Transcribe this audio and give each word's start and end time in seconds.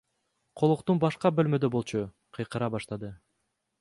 Колуктум 0.61 1.01
башка 1.03 1.31
бөлмөдө 1.41 1.71
болчу, 1.77 2.01
кыйкыра 2.39 2.71
баштады. 2.77 3.13